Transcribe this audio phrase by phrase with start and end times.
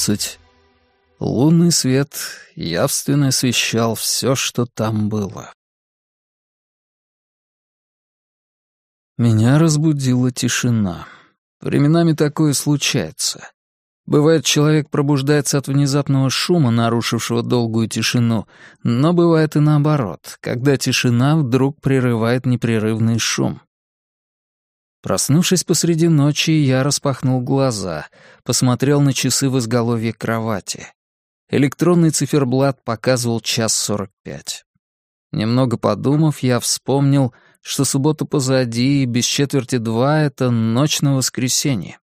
[0.00, 0.38] Одиннадцать.
[1.18, 2.14] Лунный свет
[2.54, 5.52] явственно освещал все, что там было.
[9.18, 11.06] Меня разбудила тишина.
[11.60, 13.50] Временами такое случается.
[14.06, 18.46] Бывает, человек пробуждается от внезапного шума, нарушившего долгую тишину,
[18.82, 23.60] но бывает и наоборот, когда тишина вдруг прерывает непрерывный шум.
[25.02, 28.06] Проснувшись посреди ночи, я распахнул глаза,
[28.44, 30.86] посмотрел на часы в изголовье кровати.
[31.50, 34.64] Электронный циферблат показывал час сорок пять.
[35.32, 41.98] Немного подумав, я вспомнил, что суббота позади, и без четверти два— это ночь на воскресенье.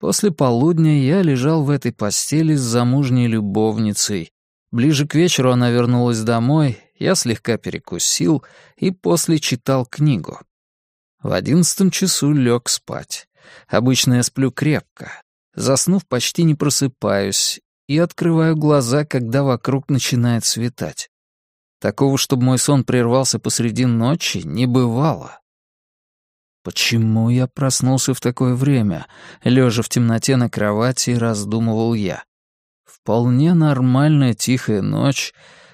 [0.00, 4.32] После полудня я лежал в этой постели с замужней любовницей.
[4.70, 8.44] Ближе к вечеру она вернулась домой, я слегка перекусил
[8.76, 10.40] и после читал книгу.
[11.22, 13.28] В одиннадцатом часу лег спать.
[13.66, 15.10] Обычно я сплю крепко.
[15.54, 21.10] Заснув, почти не просыпаюсь и открываю глаза, когда вокруг начинает светать.
[21.80, 25.40] Такого, чтобы мой сон прервался посреди ночи, не бывало.
[26.62, 29.06] Почему я проснулся в такое время?
[29.42, 32.24] Лежа в темноте на кровати, раздумывал я.
[32.84, 35.32] Вполне нормальная тихая ночь,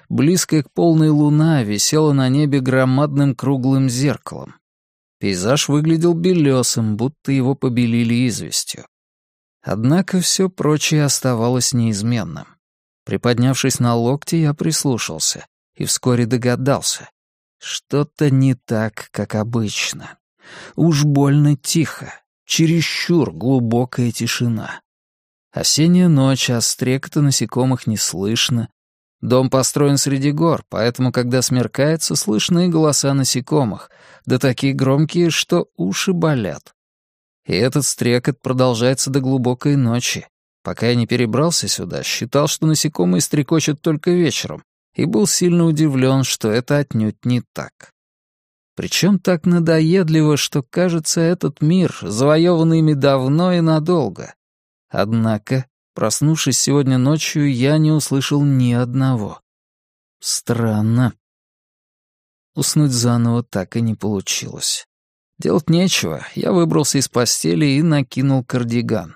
[0.09, 4.55] близкая к полной луна, висела на небе громадным круглым зеркалом.
[5.25, 8.85] Пейзаж выглядел белесым, будто его побелили известью.
[9.63, 12.45] Однако все прочее оставалось неизменным.
[13.05, 17.09] Приподнявшись на локти, я прислушался и вскоре догадался.
[17.57, 20.19] Что-то не так, как обычно.
[20.75, 22.13] Уж больно тихо,
[22.45, 24.81] чересчур глубокая тишина.
[25.51, 28.69] Осенняя ночь, а стрекота насекомых не слышно,
[29.25, 33.89] Дом построен среди гор, поэтому, когда смеркается, слышны голоса насекомых,
[34.27, 36.75] да такие громкие, что уши болят.
[37.47, 40.27] И этот стрекот продолжается до глубокой ночи.
[40.63, 44.61] Пока я не перебрался сюда, считал, что насекомые стрекочут только вечером,
[44.93, 47.89] и был сильно удивлен, что это отнюдь не так.
[48.75, 54.35] Причем так надоедливо, что, кажется, этот мир завоеван ими давно и надолго.
[54.87, 59.39] Однако Проснувшись сегодня ночью, я не услышал ни одного.
[60.19, 61.13] Странно.
[62.53, 64.87] Уснуть заново так и не получилось.
[65.39, 69.15] Делать нечего, я выбрался из постели и накинул кардиган.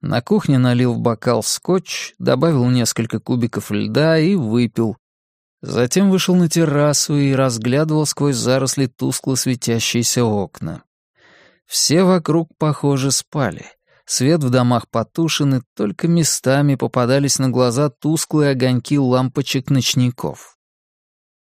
[0.00, 4.96] На кухне налил в бокал скотч, добавил несколько кубиков льда и выпил.
[5.60, 10.84] Затем вышел на террасу и разглядывал сквозь заросли тускло светящиеся окна.
[11.66, 13.66] Все вокруг, похоже, спали.
[14.10, 20.56] Свет в домах потушен, и только местами попадались на глаза тусклые огоньки лампочек ночников.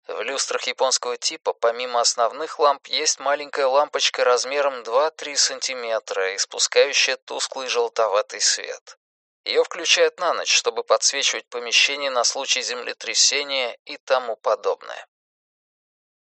[0.06, 7.68] В люстрах японского типа помимо основных ламп есть маленькая лампочка размером 2-3 сантиметра, испускающая тусклый
[7.68, 8.98] желтоватый свет.
[9.46, 15.06] Ее включают на ночь, чтобы подсвечивать помещение на случай землетрясения и тому подобное.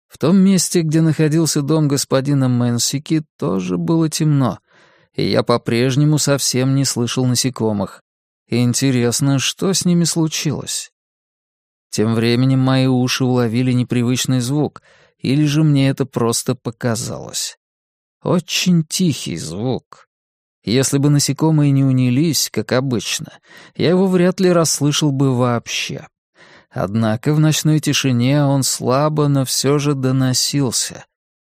[0.07, 4.59] В том месте, где находился дом господина Мэнсики, тоже было темно,
[5.15, 8.01] и я по-прежнему совсем не слышал насекомых.
[8.47, 10.91] Интересно, что с ними случилось?
[11.89, 14.81] Тем временем мои уши уловили непривычный звук,
[15.17, 17.57] или же мне это просто показалось.
[18.21, 20.07] Очень тихий звук.
[20.63, 23.31] Если бы насекомые не унились, как обычно,
[23.75, 26.07] я его вряд ли расслышал бы вообще.
[26.69, 31.05] Однако в ночной тишине он слабо, но все же доносился.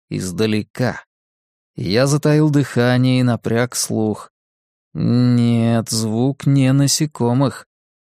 [0.09, 1.03] Издалека.
[1.81, 4.33] Я затаил дыхание и напряг слух.
[4.93, 7.67] Нет, звук не насекомых.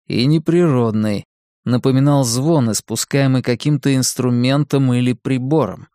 [0.06, 1.26] И не природный.
[1.66, 5.88] Напоминал звон, испускаемый каким-то инструментом или прибором.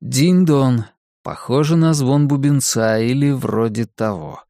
[0.00, 0.86] Дин-дон.
[1.22, 4.42] Похоже на звон бубенца или вроде того.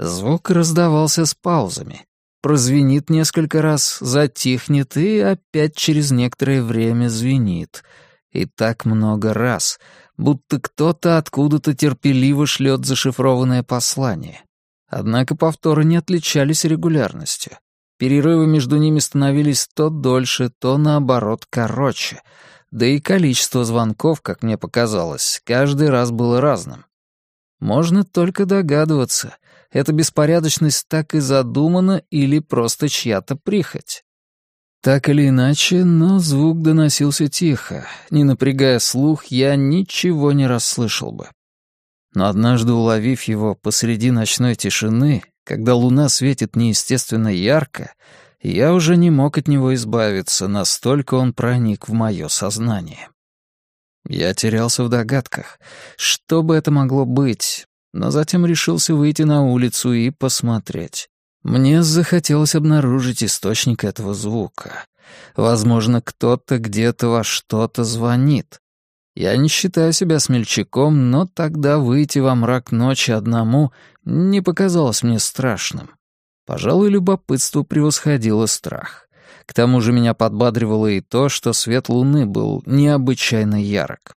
[0.00, 2.04] Звук раздавался с паузами.
[2.40, 7.84] Прозвенит несколько раз, затихнет и опять через некоторое время звенит.
[8.32, 9.78] И так много раз—
[10.16, 14.42] будто кто-то откуда-то терпеливо шлет зашифрованное послание.
[14.88, 17.58] Однако повторы не отличались регулярностью.
[17.98, 22.22] Перерывы между ними становились то дольше, то, наоборот, короче.
[22.70, 26.84] Да и количество звонков, как мне показалось, каждый раз было разным.
[27.60, 29.36] Можно только догадываться,
[29.70, 34.04] эта беспорядочность так и задумана или просто чья-то прихоть.
[34.82, 37.86] Так или иначе, но звук доносился тихо.
[38.10, 41.28] Не напрягая слух, я ничего не расслышал бы.
[42.14, 47.94] Но однажды уловив его посреди ночной тишины, когда луна светит неестественно ярко,
[48.42, 53.08] я уже не мог от него избавиться, настолько он проник в мое сознание.
[54.08, 55.60] Я терялся в догадках,
[55.96, 61.08] что бы это могло быть, но затем решился выйти на улицу и посмотреть.
[61.42, 64.84] Мне захотелось обнаружить источник этого звука.
[65.36, 68.60] Возможно, кто-то где-то во что-то звонит.
[69.14, 73.72] Я не считаю себя смельчаком, но тогда выйти во мрак ночи одному
[74.04, 75.90] не показалось мне страшным.
[76.46, 79.08] Пожалуй, любопытство превосходило страх.
[79.46, 84.14] К тому же меня подбадривало и то, что свет луны был необычайно ярок.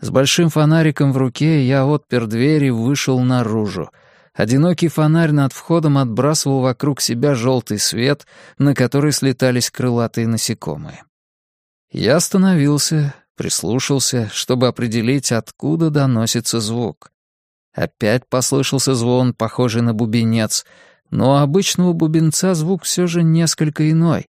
[0.00, 3.90] С большим фонариком в руке я отпер дверь и вышел наружу.
[4.34, 8.26] Одинокий фонарь над входом отбрасывал вокруг себя желтый свет,
[8.58, 11.04] на который слетались крылатые насекомые.
[11.92, 17.12] Я остановился, прислушался, чтобы определить, откуда доносится звук.
[17.72, 20.66] Опять послышался звон, похожий на бубенец,
[21.10, 24.26] но у обычного бубенца звук все же несколько иной,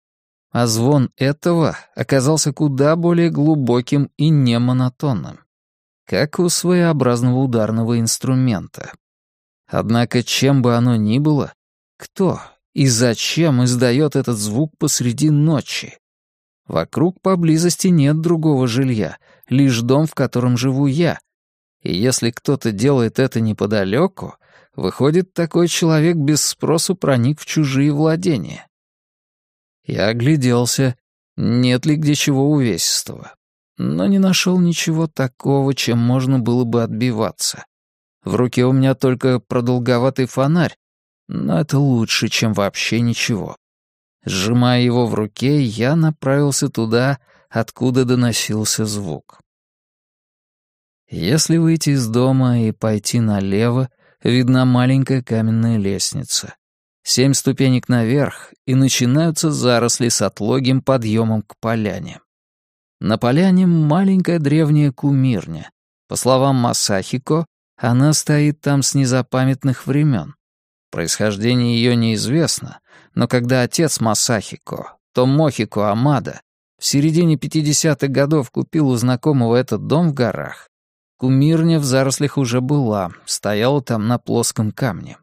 [0.52, 5.40] а звон этого оказался куда более глубоким и немонотонным,
[6.06, 8.92] как у своеобразного ударного инструмента.
[9.68, 11.54] Однако, чем бы оно ни было,
[11.98, 12.42] кто
[12.74, 15.98] и зачем издает этот звук посреди ночи?
[16.68, 19.18] Вокруг поблизости нет другого жилья,
[19.50, 21.20] лишь дом, в котором живу я.
[21.82, 24.36] И если кто-то делает это неподалеку,
[24.76, 28.68] выходит, такой человек без спросу проник в чужие владения.
[29.86, 30.96] Я огляделся,
[31.36, 33.36] нет ли где чего увесистого,
[33.78, 37.66] но не нашел ничего такого, чем можно было бы отбиваться.
[38.24, 40.78] В руке у меня только продолговатый фонарь,
[41.28, 43.58] но это лучше, чем вообще ничего.
[44.26, 49.40] Сжимая его в руке, я направился туда, откуда доносился звук.
[51.10, 53.90] Если выйти из дома и пойти налево,
[54.24, 56.56] видна маленькая каменная лестница.
[57.04, 62.22] Семь ступенек наверх, и начинаются заросли с отлогим подъемом к поляне.
[63.02, 65.70] На поляне маленькая древняя кумирня.
[66.08, 67.46] По словам Масахико,
[67.84, 70.36] она стоит там с незапамятных времен.
[70.90, 72.80] Происхождение ее неизвестно,
[73.14, 76.40] но когда отец Масахико, Томохико Амада,
[76.80, 80.70] в середине 50-х годов купил у знакомого этот дом в горах,
[81.18, 85.18] кумирня в зарослях уже была, стояла там на плоском камне.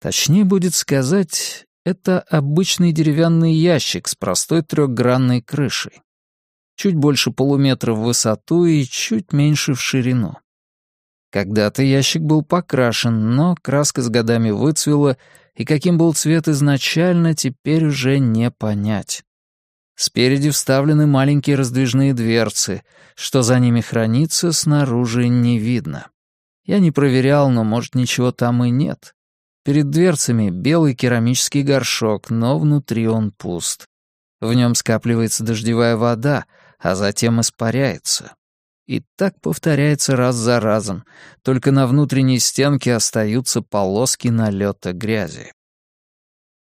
[0.00, 6.02] Точнее будет сказать, это обычный деревянный ящик с простой трехгранной крышей.
[6.76, 10.36] Чуть больше полуметра в высоту и чуть меньше в ширину.
[11.34, 15.16] Когда-то ящик был покрашен, но краска с годами выцвела,
[15.56, 19.24] и каким был цвет изначально, теперь уже не понять.
[19.96, 22.84] Спереди вставлены маленькие раздвижные дверцы.
[23.16, 26.06] Что за ними хранится, снаружи не видно.
[26.66, 29.16] Я не проверял, но, может, ничего там и нет.
[29.64, 33.86] Перед дверцами белый керамический горшок, но внутри он пуст.
[34.40, 36.44] В нем скапливается дождевая вода,
[36.78, 38.36] а затем испаряется.
[38.86, 41.04] И так повторяется раз за разом,
[41.42, 45.52] только на внутренней стенке остаются полоски налета грязи.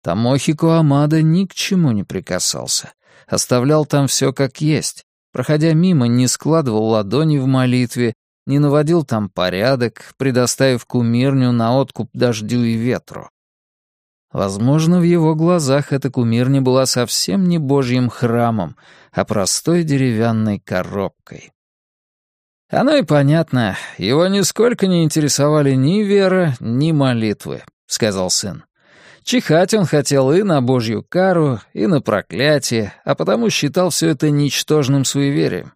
[0.01, 2.93] Тамохико Амада ни к чему не прикасался.
[3.27, 5.03] Оставлял там все как есть.
[5.33, 8.13] Проходя мимо, не складывал ладони в молитве,
[8.45, 13.29] не наводил там порядок, предоставив кумирню на откуп дождю и ветру.
[14.31, 18.75] Возможно, в его глазах эта кумирня была совсем не божьим храмом,
[19.11, 21.51] а простой деревянной коробкой.
[22.69, 28.63] Оно и понятно, его нисколько не интересовали ни вера, ни молитвы,— сказал сын.
[29.23, 34.29] Чихать он хотел и на божью кару, и на проклятие, а потому считал все это
[34.29, 35.73] ничтожным суеверием.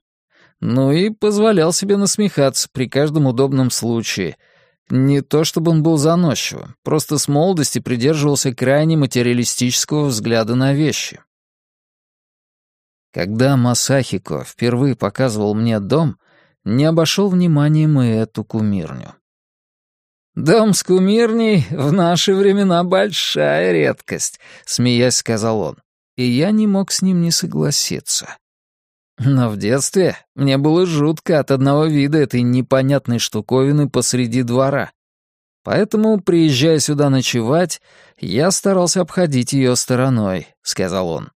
[0.61, 4.37] Ну и позволял себе насмехаться при каждом удобном случае.
[4.89, 11.21] Не то чтобы он был заносчивым, просто с молодости придерживался крайне материалистического взгляда на вещи.
[13.13, 16.17] Когда Масахико впервые показывал мне дом—
[16.65, 19.15] не обошел вниманием и эту кумирню.
[20.35, 25.77] «Дом с кумирней в наши времена большая редкость»,— смеясь сказал он,
[26.15, 28.37] и я не мог с ним не согласиться.
[29.17, 34.91] Но в детстве мне было жутко от одного вида этой непонятной штуковины посреди двора.
[35.63, 37.81] Поэтому, приезжая сюда ночевать,
[38.17, 41.31] я старался обходить ее стороной,— сказал он.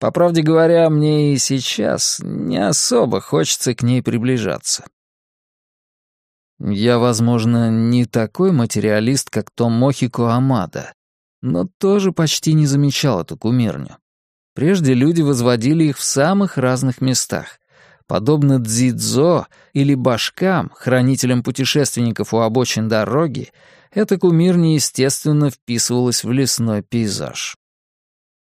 [0.00, 4.86] По правде говоря, мне и сейчас не особо хочется к ней приближаться.
[6.58, 10.94] Я, возможно, не такой материалист, как Том Мохико Амада,
[11.42, 13.98] но тоже почти не замечал эту кумирню.
[14.54, 17.58] Прежде люди возводили их в самых разных местах.
[18.06, 23.52] Подобно дзидзо или башкам, хранителям путешественников у обочин дороги,
[23.90, 27.59] эта кумирня, естественно, вписывалась в лесной пейзаж.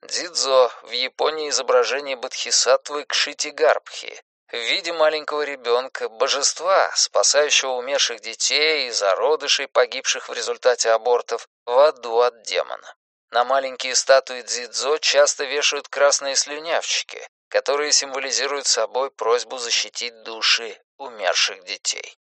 [0.06, 4.20] Дзидзо в Японии изображение бодхисаттвы Кшитигарбхи
[4.52, 11.78] в виде маленького ребенка, божества, спасающего умерших детей и зародышей, погибших в результате абортов, В
[11.78, 12.94] аду от демона.
[13.30, 21.64] На маленькие статуи дзидзо часто вешают красные слюнявчики, которые символизируют собой просьбу защитить души умерших
[21.64, 22.14] детей.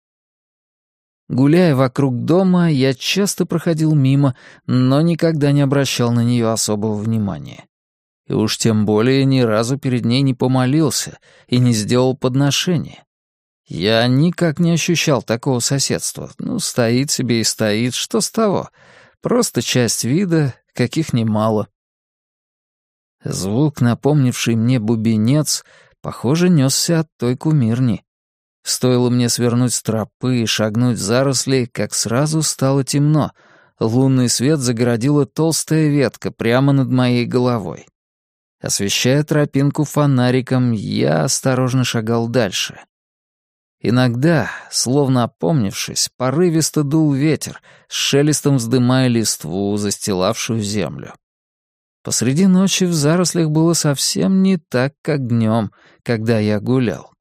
[1.28, 4.36] Гуляя вокруг дома, я часто проходил мимо,
[4.66, 7.66] но никогда не обращал на нее особого внимания.
[8.26, 13.04] И уж тем более ни разу перед ней не помолился и не сделал подношения.
[13.66, 16.30] Я никак не ощущал такого соседства.
[16.38, 18.70] Ну, стоит себе и стоит, что с того?
[19.22, 21.68] Просто часть вида, каких немало.
[23.24, 25.64] Звук, напомнивший мне бубенец,
[26.02, 28.04] похоже, несся от той кумирни.
[28.62, 33.32] Стоило мне свернуть с тропы и шагнуть в заросли, как сразу стало темно.
[33.80, 37.86] Лунный свет загородила толстая ветка прямо над моей головой.
[38.64, 42.80] Освещая тропинку фонариком, я осторожно шагал дальше.
[43.78, 51.12] Иногда, словно опомнившись, порывисто дул ветер, с шелестом вздымая листву, застилавшую землю.
[52.02, 55.70] Посреди ночи в зарослях было совсем не так, как днем,
[56.02, 57.12] когда я гулял.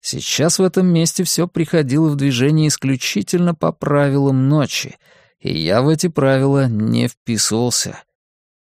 [0.00, 4.98] Сейчас в этом месте все приходило в движение исключительно по правилам ночи,
[5.40, 7.98] и я в эти правила не вписывался.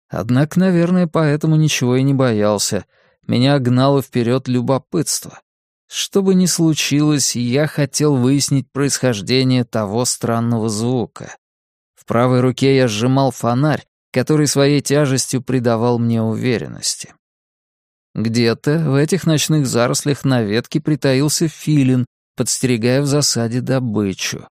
[0.10, 2.86] Однако, наверное, поэтому ничего и не боялся.
[3.28, 5.40] Меня гнало вперед любопытство.
[5.88, 11.36] Что бы ни случилось, я хотел выяснить происхождение того странного звука.
[11.96, 17.14] В правой руке я сжимал фонарь, который своей тяжестью придавал мне уверенности.
[18.16, 24.48] Где-то в этих ночных зарослях на ветке притаился филин, подстерегая в засаде добычу.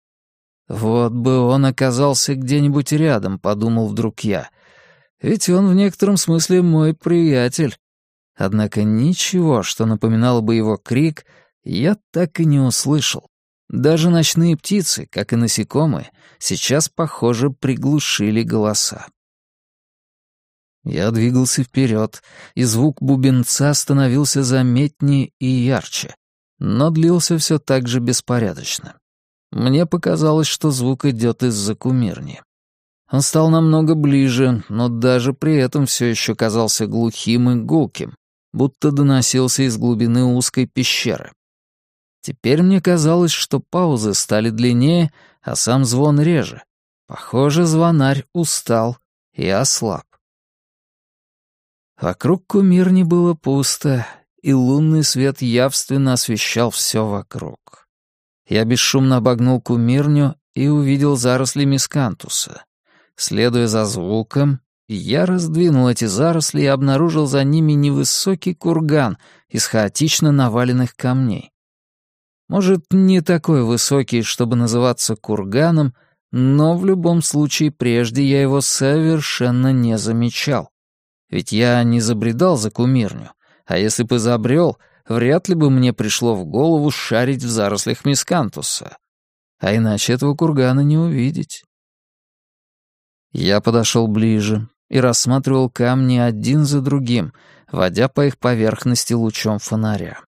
[0.68, 4.50] «Вот бы он оказался где-нибудь рядом»,— подумал вдруг я.
[5.22, 7.78] «Ведь он в некотором смысле мой приятель».
[8.36, 11.26] Однако ничего, что напоминало бы его крик,
[11.64, 13.30] я так и не услышал.
[13.70, 19.08] Даже ночные птицы, как и насекомые, сейчас, похоже, приглушили голоса.
[20.84, 22.22] Я двигался вперед,
[22.54, 26.16] и звук бубенца становился заметнее и ярче,
[26.60, 29.00] но длился все так же беспорядочно.
[29.52, 32.42] Мне показалось, что звук идет из-за кумирни.
[33.12, 38.16] Он стал намного ближе, но даже при этом все еще казался глухим и гулким,
[38.52, 41.32] будто доносился из глубины узкой пещеры.
[42.22, 46.64] Теперь мне казалось, что паузы стали длиннее, а сам звон реже.
[47.08, 48.98] Похоже, звонарь устал
[49.34, 50.06] и ослаб.
[52.02, 54.08] Вокруг кумирни было пусто,
[54.42, 57.88] и лунный свет явственно освещал все вокруг.
[58.48, 62.66] Я бесшумно обогнул кумирню и увидел заросли мискантуса.
[63.16, 69.18] Следуя за звуком, я раздвинул эти заросли и обнаружил за ними невысокий курган
[69.50, 71.52] из хаотично наваленных камней.
[72.48, 75.96] Может, не такой высокий, чтобы называться курганом,
[76.32, 80.70] но в любом случае прежде я его совершенно не замечал.
[81.30, 83.32] Ведь я не забредал за кумирню,
[83.66, 88.98] а если бы забрел, вряд ли бы мне пришло в голову шарить в зарослях мискантуса.
[89.60, 91.64] А иначе этого кургана не увидеть.
[93.38, 97.34] Я подошел ближе и рассматривал камни один за другим,
[97.70, 100.22] водя по их поверхности лучом фонаря.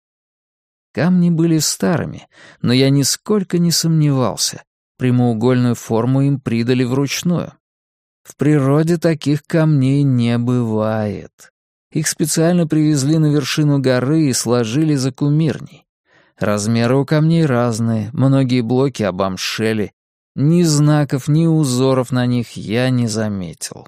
[0.94, 2.28] Камни были старыми,
[2.62, 4.64] но я нисколько не сомневался.
[4.98, 7.54] Прямоугольную форму им придали вручную.
[8.24, 11.54] В природе таких камней не бывает.
[11.94, 15.86] Их специально привезли на вершину горы и сложили за кумирней.
[16.38, 19.94] Размеры у камней разные, многие блоки обомшели.
[20.40, 23.88] Ни знаков, ни узоров на них я не заметил.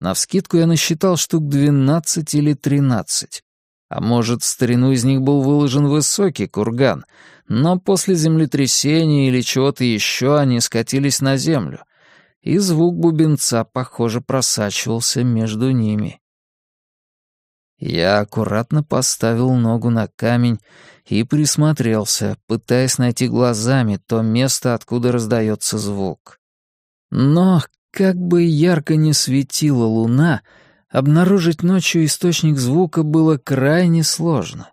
[0.00, 3.44] Навскидку я насчитал штук двенадцать или тринадцать.
[3.88, 7.04] А может, в старину из них был выложен высокий курган,
[7.46, 11.84] но после землетрясения или чего-то еще они скатились на землю,
[12.42, 16.20] и звук бубенца, похоже, просачивался между ними.
[17.78, 20.58] Я аккуратно поставил ногу на камень
[21.06, 26.40] и присмотрелся, пытаясь найти глазами то место, откуда раздается звук.
[27.10, 30.42] Но, как бы ярко не светила луна,
[30.90, 34.72] обнаружить ночью источник звука было крайне сложно.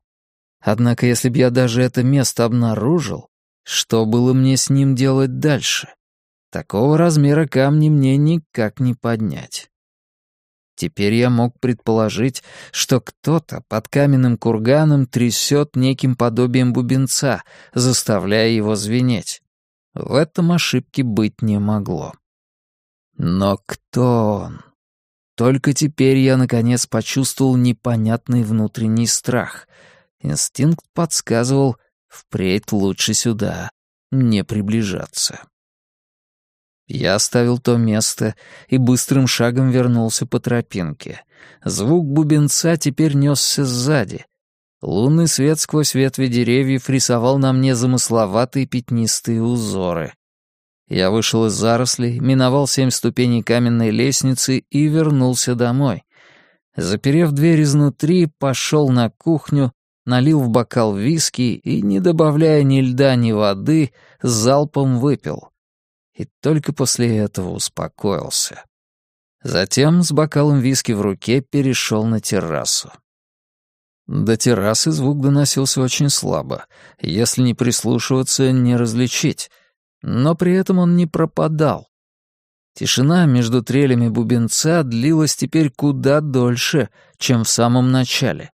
[0.60, 3.30] Однако, если бы я даже это место обнаружил,
[3.64, 5.90] что было мне с ним делать дальше?
[6.52, 9.70] Такого размера камни мне никак не поднять.
[10.75, 18.75] Теперь я мог предположить, что кто-то под каменным курганом трясет неким подобием бубенца, заставляя его
[18.75, 19.41] звенеть.
[19.94, 22.13] В этом ошибки быть не могло.
[23.17, 24.62] Но кто он?
[25.38, 29.67] Только теперь я, наконец, почувствовал непонятный внутренний страх.
[30.20, 31.77] Инстинкт подсказывал,
[32.08, 33.70] впредь лучше сюда
[34.12, 35.46] не приближаться.
[36.88, 38.36] Я оставил то место
[38.68, 41.22] и быстрым шагом вернулся по тропинке.
[41.63, 44.25] Звук бубенца теперь несся сзади.
[44.82, 50.13] Лунный свет сквозь ветви деревьев рисовал на мне замысловатые пятнистые узоры.
[50.88, 56.04] Я вышел из зарослей, миновал семь ступеней каменной лестницы и вернулся домой.
[56.75, 59.72] Заперев дверь изнутри, пошел на кухню,
[60.06, 65.50] налил в бокал виски и, не добавляя ни льда, ни воды, залпом выпил.
[66.16, 68.64] И только после этого успокоился.
[69.44, 72.92] Затем с бокалом виски в руке перешел на террасу.
[74.08, 76.66] До террасы звук доносился очень слабо.
[77.00, 79.50] Если не прислушиваться, не различить.
[80.02, 81.90] Но при этом он не пропадал.
[82.76, 88.52] Тишина между трелями бубенца длилась теперь куда дольше, чем в самом начале.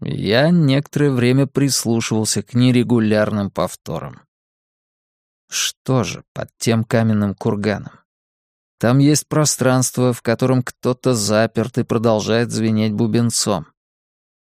[0.00, 4.22] Я некоторое время прислушивался к нерегулярным повторам.
[5.50, 7.92] Что же под тем каменным курганом?
[8.78, 13.66] Там есть пространство, в котором кто-то заперт и продолжает звенеть бубенцом.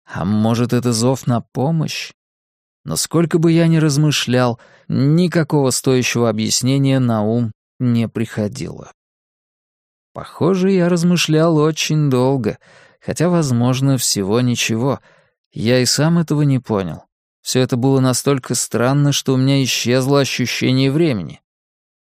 [0.05, 2.11] А может, это зов на помощь?
[2.83, 4.59] Но сколько бы я ни размышлял,
[4.89, 8.91] никакого стоящего объяснения на ум не приходило.
[10.13, 12.59] Похоже, я размышлял очень долго,
[12.99, 14.99] хотя, возможно, всего ничего.
[15.51, 17.06] Я и сам этого не понял.
[17.47, 21.39] Все это было настолько странно, что у меня исчезло ощущение времени.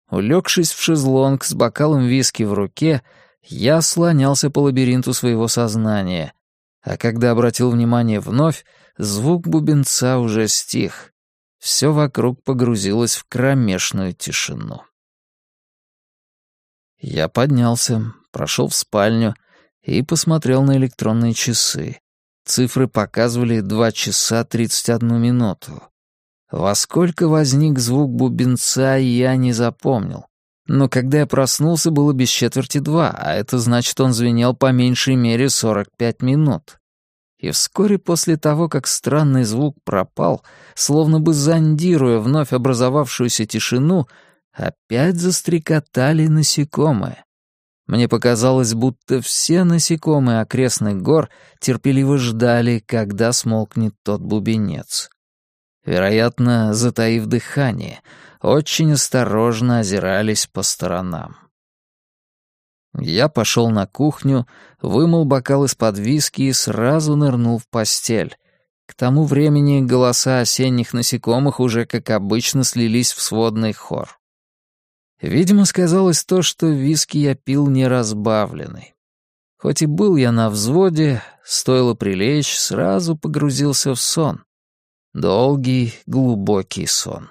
[0.09, 3.03] Улегшись в шезлонг с бокалом виски в руке,
[3.43, 6.33] я слонялся по лабиринту своего сознания.
[6.81, 8.65] А когда обратил внимание вновь,
[8.97, 11.12] звук бубенца уже стих.
[11.59, 14.83] Все вокруг погрузилось в кромешную тишину.
[17.01, 19.35] Я поднялся, прошел в спальню
[19.83, 22.02] и посмотрел на электронные часы.
[22.44, 25.83] Цифры показывали два часа тридцать одну минуту.
[26.50, 30.26] Во сколько возник звук бубенца, я не запомнил.
[30.66, 35.16] Но когда я проснулся, было без четверти два, а это значит, он звенел по меньшей
[35.16, 36.78] мере сорок пять минут.
[37.38, 40.42] И вскоре после того, как странный звук пропал,
[40.74, 44.07] словно бы зондируя вновь образовавшуюся тишину,
[44.52, 47.24] Опять застрекотали насекомые.
[47.87, 51.29] Мне показалось, будто все насекомые окрестных гор
[51.61, 55.11] терпеливо ждали, когда смолкнет тот бубенец.
[55.85, 58.01] Вероятно, затаив дыхание,
[58.40, 61.37] очень осторожно озирались по сторонам.
[62.99, 64.47] Я пошел на кухню,
[64.81, 68.37] вымыл бокал из-под виски и сразу нырнул в постель.
[68.87, 74.18] К тому времени голоса осенних насекомых уже, как обычно, слились в сводный хор.
[75.23, 78.95] Видимо, сказалось то, что виски я пил неразбавленный.
[79.57, 84.45] Хоть и был я на взводе, стоило прилечь, сразу погрузился в сон.
[85.15, 87.31] Долгий, глубокий сон.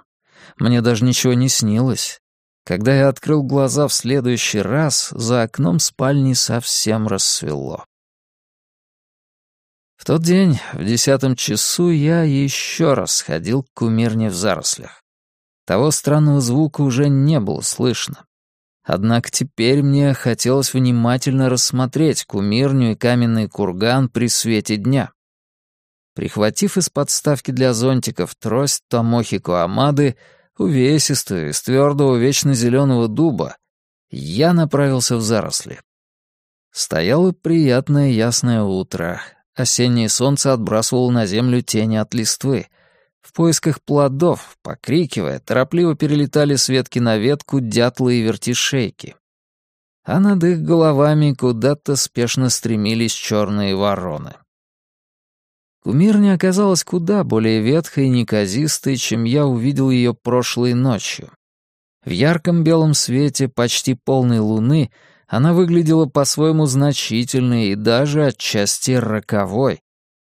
[0.58, 2.22] Мне даже ничего не снилось.
[2.66, 7.86] Когда я открыл глаза в следующий раз, за окном спальни совсем рассвело.
[9.98, 15.01] В тот день, в десятом часу, я еще раз ходил к кумирне в зарослях.
[15.66, 18.26] Того странного звука уже не было слышно.
[18.84, 25.12] Однако теперь мне хотелось внимательно рассмотреть кумирню и каменный курган при свете дня.
[26.16, 30.18] Прихватив из подставки для зонтиков трость Томохи Куамады,
[30.58, 33.56] увесистую, из твердого вечно зеленого дуба,
[34.10, 35.80] я направился в заросли.
[36.72, 39.22] Стояло приятное ясное утро.
[39.56, 42.68] Осеннее солнце отбрасывало на землю тени от листвы—
[43.22, 49.16] в поисках плодов, покрикивая, торопливо перелетали с ветки на ветку дятлы и вертишейки.
[50.04, 54.34] А над их головами куда-то спешно стремились черные вороны.
[55.84, 61.32] Кумирня оказалась куда более ветхой и неказистой, чем я увидел ее прошлой ночью.
[62.04, 64.92] В ярком белом свете почти полной луны
[65.28, 69.82] она выглядела по-своему значительной и даже отчасти роковой,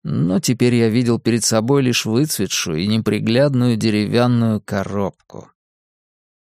[0.09, 5.51] но теперь я видел перед собой лишь выцветшую и неприглядную деревянную коробку.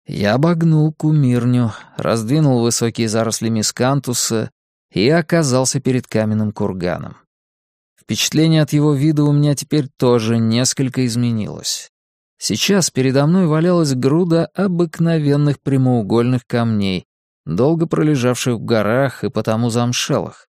[0.07, 4.49] Я обогнул кумирню, раздвинул высокие заросли мискантуса
[4.93, 7.17] и оказался перед каменным курганом.
[7.99, 11.91] Впечатление от его вида у меня теперь тоже несколько изменилось.
[12.37, 17.07] Сейчас передо мной валялась груда обыкновенных прямоугольных камней,
[17.45, 20.48] долго пролежавших в горах и потому замшелых.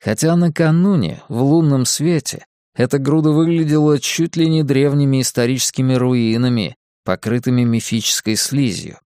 [0.00, 7.62] Хотя накануне, в лунном свете, эта груда выглядела чуть ли не древними историческими руинами, покрытыми
[7.64, 8.98] мифической слизью.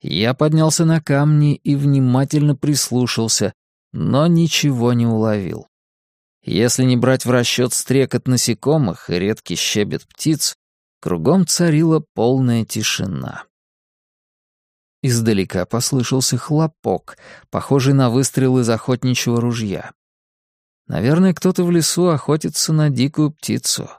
[0.00, 3.52] Я поднялся на камни и внимательно прислушался,
[3.92, 5.66] но ничего не уловил.
[6.42, 10.56] Если не брать в расчет стрекот насекомых и редкий щебет птиц,
[11.00, 13.44] кругом царила полная тишина.
[15.02, 17.16] Издалека послышался хлопок,
[17.50, 19.92] похожий на выстрел из охотничьего ружья.
[20.86, 23.90] Наверное, кто-то в лесу охотится на дикую птицу.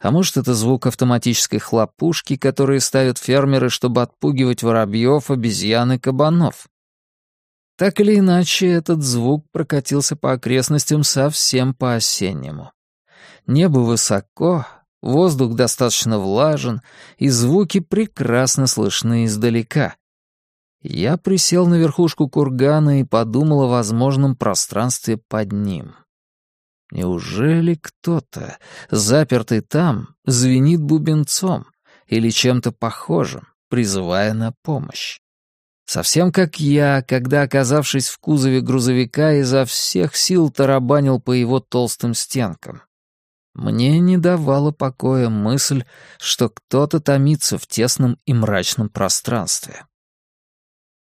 [0.00, 6.66] А может, это звук автоматической хлопушки, которые ставят фермеры, чтобы отпугивать воробьев, обезьян и кабанов.
[7.78, 12.72] Так или иначе, этот звук прокатился по окрестностям совсем по-осеннему.
[13.46, 14.66] Небо высоко,
[15.02, 16.82] воздух достаточно влажен,
[17.18, 19.94] и звуки прекрасно слышны издалека.
[20.88, 25.96] Я присел на верхушку кургана и подумал о возможном пространстве под ним.
[26.92, 31.66] Неужели кто-то, запертый там, звенит бубенцом
[32.06, 35.18] или чем-то похожим, призывая на помощь?
[35.86, 42.14] Совсем как я, когда, оказавшись в кузове грузовика, изо всех сил тарабанил по его толстым
[42.14, 42.82] стенкам.
[43.54, 45.84] Мне не давала покоя мысль,
[46.20, 49.84] что кто-то томится в тесном и мрачном пространстве.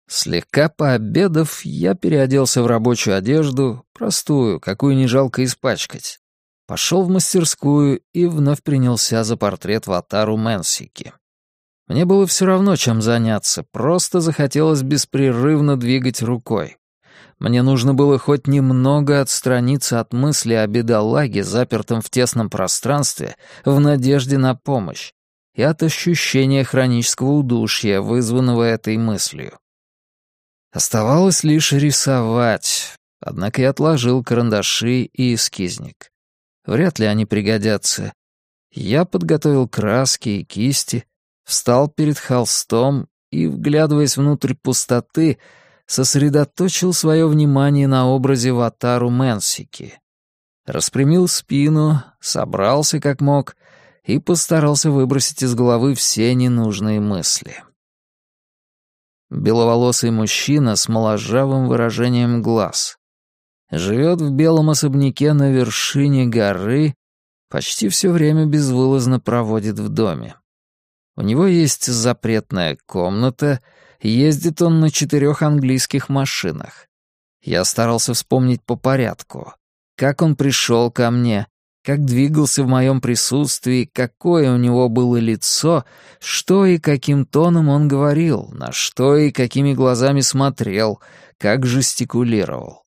[0.08, 6.20] Слегка пообедав, я переоделся в рабочую одежду, простую, какую не жалко испачкать.
[6.68, 11.13] Пошел в мастерскую и вновь принялся за портрет Ватару Мэнсики.
[11.88, 16.78] Мне было все равно, чем заняться, просто захотелось беспрерывно двигать рукой.
[17.38, 23.80] Мне нужно было хоть немного отстраниться от мысли о бедолаге, запертом в тесном пространстве, в
[23.80, 25.12] надежде на помощь,
[25.54, 29.60] и от ощущения хронического удушья, вызванного этой мыслью.
[30.76, 36.12] Оставалось лишь рисовать, однако я отложил карандаши и эскизник.
[36.66, 38.12] Вряд ли они пригодятся.
[38.74, 41.06] Я подготовил краски и кисти,
[41.46, 45.38] встал перед холстом и, вглядываясь внутрь пустоты,
[45.86, 49.98] сосредоточил свое внимание на образе Ватару Мэнсики.
[50.66, 53.56] Распрямил спину, собрался как мог
[54.04, 57.64] и постарался выбросить из головы все ненужные мысли.
[59.30, 62.98] Беловолосый мужчина с моложавым выражением глаз.
[63.72, 66.94] Живет в белом особняке на вершине горы,
[67.50, 70.36] почти все время безвылазно проводит в доме.
[71.16, 73.62] У него есть запретная комната,
[74.02, 76.88] ездит он на четырех английских машинах.
[77.42, 79.54] Я старался вспомнить по порядку,
[79.96, 81.48] как он пришел ко мне,
[81.86, 85.86] как двигался в моем присутствии, какое у него было лицо,
[86.19, 91.00] что и каким тоном он говорил, на что и какими глазами смотрел,
[91.38, 92.84] как жестикулировал.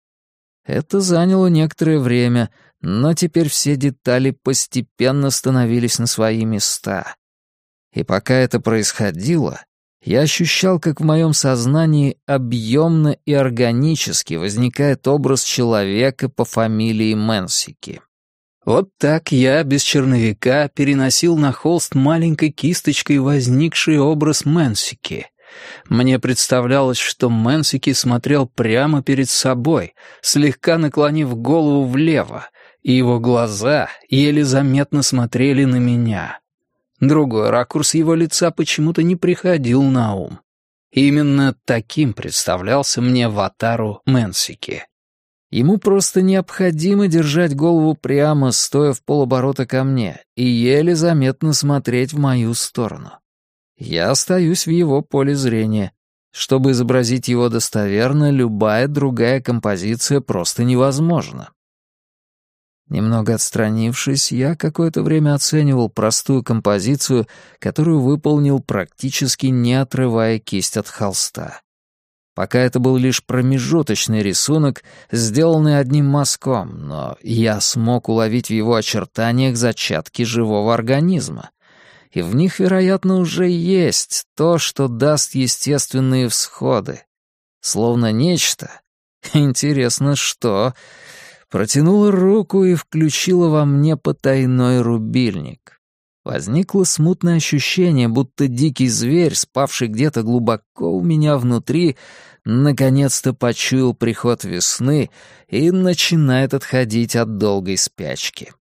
[0.64, 7.16] Это заняло некоторое время, но теперь все детали постепенно становились на свои места.
[7.92, 9.60] И пока это происходило,
[10.04, 18.00] я ощущал, как в моем сознании объемно и органически возникает образ человека по фамилии Мэнсики.
[18.64, 25.26] Вот так я без черновика переносил на холст маленькой кисточкой возникший образ Мэнсики.
[25.88, 32.48] Мне представлялось, что Мэнсики смотрел прямо перед собой, слегка наклонив голову влево,
[32.82, 36.40] и его глаза еле заметно смотрели на меня.
[37.00, 40.40] Другой ракурс его лица почему-то не приходил на ум.
[40.90, 44.86] Именно таким представлялся мне Ватару Мэнсики.
[45.54, 52.12] Ему просто необходимо держать голову прямо, стоя в полоборота ко мне, и еле заметно смотреть
[52.12, 53.12] в мою сторону.
[53.78, 55.92] Я остаюсь в его поле зрения.
[56.32, 61.50] Чтобы изобразить его достоверно, любая другая композиция просто невозможна.
[62.88, 67.28] Немного отстранившись, я какое-то время оценивал простую композицию,
[67.60, 71.60] которую выполнил практически не отрывая кисть от холста.
[72.34, 78.74] Пока это был лишь промежуточный рисунок, сделанный одним мазком, но я смог уловить в его
[78.74, 81.50] очертаниях зачатки живого организма.
[82.10, 87.02] И в них, вероятно, уже есть то, что даст естественные всходы.
[87.60, 88.70] Словно нечто.
[89.32, 90.74] Интересно, что...
[91.50, 95.80] Протянула руку и включила во мне потайной рубильник.
[96.24, 101.96] Возникло смутное ощущение, будто дикий зверь, спавший где-то глубоко у меня внутри,
[102.46, 105.10] наконец-то почуял приход весны
[105.48, 108.52] и начинает отходить от долгой спячки.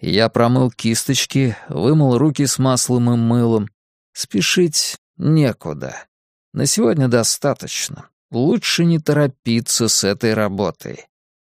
[0.00, 3.68] Я промыл кисточки, вымыл руки с маслом и мылом.
[4.14, 6.06] Спешить некуда.
[6.54, 8.08] На сегодня достаточно.
[8.30, 11.06] Лучше не торопиться с этой работой.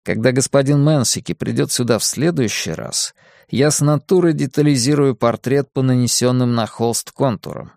[0.05, 3.13] Когда господин Мэнсики придет сюда в следующий раз,
[3.49, 7.71] я с натуры детализирую портрет по нанесенным на холст контурам.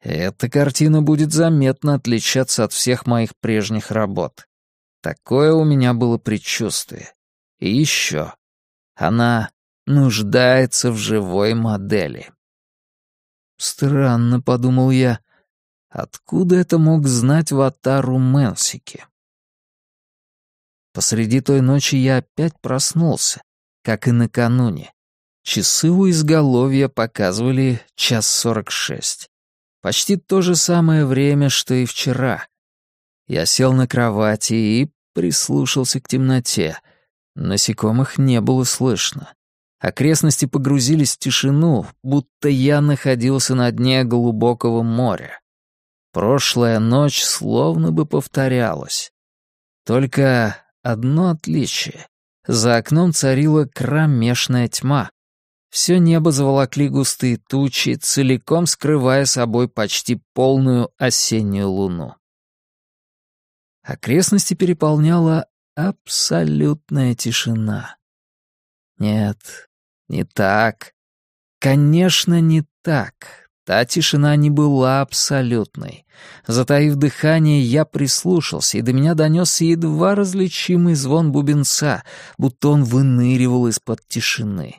[0.00, 4.46] Эта картина будет заметно отличаться от всех моих прежних работ.
[5.02, 7.14] Такое у меня было предчувствие.
[7.58, 8.34] И еще.
[8.94, 9.50] Она
[9.86, 12.30] нуждается в живой модели.
[13.56, 15.20] Странно, подумал я.
[15.88, 19.04] Откуда это мог знать Ватару Менсики?
[20.92, 23.42] Посреди той ночи я опять проснулся,
[23.82, 24.92] как и накануне.
[25.42, 29.30] Часы у изголовья показывали час сорок шесть.
[29.80, 32.46] Почти то же самое время, что и вчера.
[33.26, 36.78] Я сел на кровати и прислушался к темноте.
[37.34, 39.32] Насекомых не было слышно.
[39.80, 45.40] Окрестности погрузились в тишину, будто я находился на дне глубокого моря.
[46.12, 49.12] Прошлая ночь словно бы повторялась.
[49.86, 52.06] Только одно отличие.
[52.48, 55.10] За окном царила кромешная тьма.
[55.68, 62.14] Все небо заволокли густые тучи, целиком скрывая собой почти полную осеннюю луну.
[63.82, 67.98] Окрестности переполняла абсолютная тишина.
[68.98, 69.68] Нет,
[70.08, 70.94] не так.
[71.60, 73.47] Конечно, не так.
[73.68, 76.06] Та тишина не была абсолютной.
[76.46, 82.02] Затаив дыхание, я прислушался, и до меня донесся едва различимый звон бубенца,
[82.38, 84.76] будто он выныривал из-под тишины.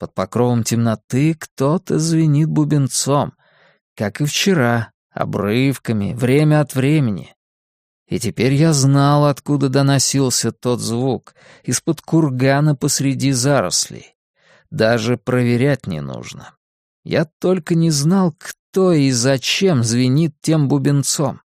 [0.00, 3.34] Под покровом темноты кто-то звенит бубенцом,
[3.96, 7.36] как и вчера, обрывками, время от времени.
[8.08, 14.16] И теперь я знал, откуда доносился тот звук, из-под кургана посреди зарослей.
[14.70, 16.57] Даже проверять не нужно.
[17.08, 21.40] Я только не знал, кто и зачем звенит тем бубенцом.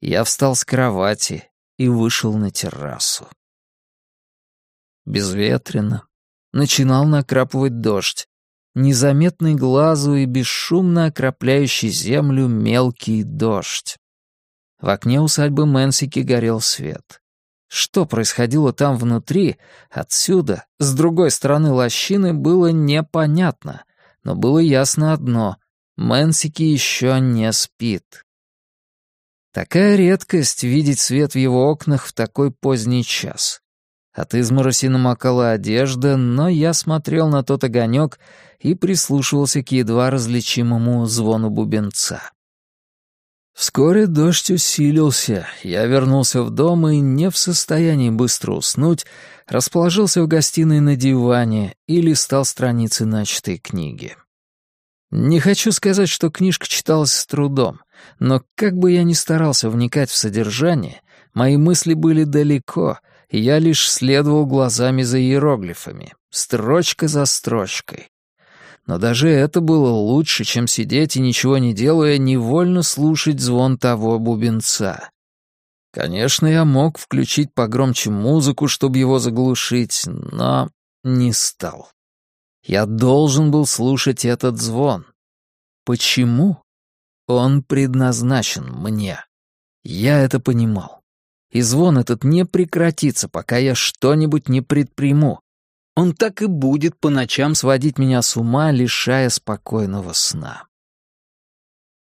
[0.00, 1.44] Я встал с кровати
[1.76, 3.28] и вышел на террасу.
[5.06, 6.08] Безветренно.
[6.52, 8.26] Начинал накрапывать дождь.
[8.74, 13.98] Незаметный глазу и бесшумно окропляющий землю мелкий дождь.
[14.80, 17.22] В окне усадьбы Мэнсики горел свет.
[17.68, 19.58] Что происходило там внутри,
[19.90, 23.84] отсюда, с другой стороны лощины, было непонятно,
[24.24, 25.56] но было ясно одно—
[25.96, 28.24] Мэнсики еще не спит.
[29.52, 33.60] Такая редкость— видеть свет в его окнах в такой поздний час.
[34.12, 38.20] От измороси намокала одежда, но я смотрел на тот огонек
[38.60, 42.30] и прислушивался к едва различимому звону бубенца.
[43.58, 49.04] Вскоре дождь усилился, я вернулся в дом и, не в состоянии быстро уснуть,
[49.48, 54.14] расположился в гостиной на диване и листал страницы начатой книги.
[55.10, 57.80] Не хочу сказать, что книжка читалась с трудом,
[58.20, 61.00] но как бы я ни старался вникать в содержание,
[61.34, 68.06] мои мысли были далеко, и я лишь следовал глазами за иероглифами, строчка за строчкой.
[68.88, 74.18] Но даже это было лучше, чем сидеть и ничего не делая, невольно слушать звон того
[74.18, 75.10] бубенца.
[75.92, 80.70] Конечно, я мог включить погромче музыку, чтобы его заглушить, но
[81.04, 81.90] не стал.
[82.64, 85.04] Я должен был слушать этот звон.
[85.84, 86.62] Почему?
[87.26, 89.22] Он предназначен мне.
[89.84, 91.02] Я это понимал.
[91.50, 95.42] И звон этот не прекратится, пока я что-нибудь не предприму,
[95.98, 100.68] он так и будет по ночам сводить меня с ума, лишая спокойного сна.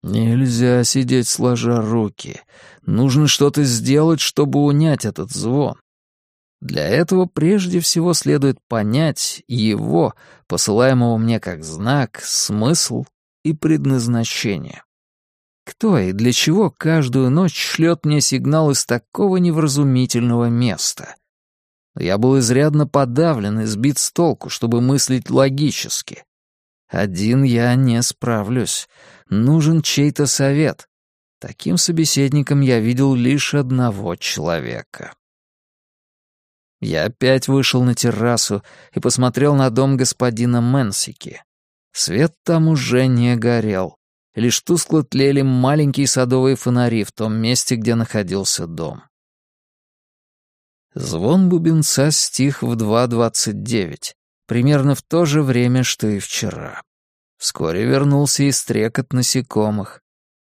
[0.03, 2.41] Нельзя сидеть сложа руки.
[2.85, 5.77] Нужно что-то сделать, чтобы унять этот звон.
[6.61, 10.15] Для этого прежде всего следует понять его,
[10.49, 13.05] посылаемого мне как знак, смысл
[13.45, 14.83] и предназначение.
[15.65, 21.15] Кто и для чего каждую ночь шлет мне сигнал из такого невразумительного места?
[21.99, 26.25] Я был изрядно подавлен и сбит с толку, чтобы мыслить логически.
[26.89, 28.89] Один я не справлюсь.
[29.29, 30.89] Нужен чей-то совет.
[31.41, 35.15] Таким собеседником я видел лишь одного человека.
[36.81, 41.43] Я опять вышел на террасу и посмотрел на дом господина Мэнсики.
[41.93, 43.97] Свет там уже не горел.
[44.35, 49.03] Лишь тускло тлели маленькие садовые фонари в том месте, где находился дом.
[50.99, 54.15] Звон бубенца стих в 2.29,
[54.47, 56.81] примерно в то же время, что и вчера.
[57.37, 60.01] Вскоре вернулся и стрекот насекомых.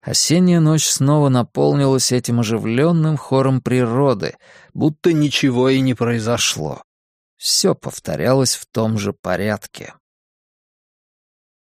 [0.00, 4.34] Осенняя ночь снова наполнилась этим оживленным хором природы,
[4.74, 6.82] будто ничего и не произошло.
[7.36, 9.94] Все повторялось в том же порядке.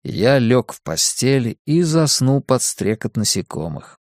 [0.04, 4.00] Я лег в постель и заснул под стрекот насекомых.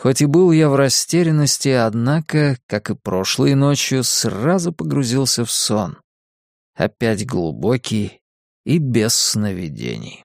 [0.00, 5.98] Хоть и был я в растерянности, однако, как и прошлой ночью, сразу погрузился в сон.
[6.74, 8.22] Опять глубокий
[8.64, 10.24] и без сновидений.